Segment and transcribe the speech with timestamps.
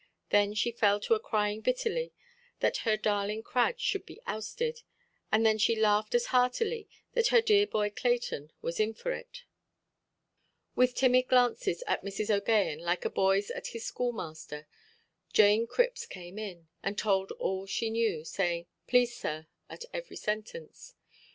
[0.31, 2.11] Then she fell to a–crying bitterly
[2.59, 4.81] that her darling Crad should be ousted,
[5.31, 9.43] and then she laughed as heartily that her dear boy Clayton was in for it.
[10.75, 12.33] With timid glances at Mrs.
[12.35, 14.65] OʼGaghan, like a boyʼs at his schoolmaster,
[15.33, 20.95] Jane Cripps came in, and told all she knew, saying "please sir", at every sentence.